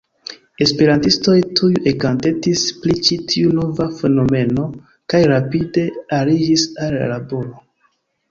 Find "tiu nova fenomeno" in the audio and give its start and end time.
3.33-4.65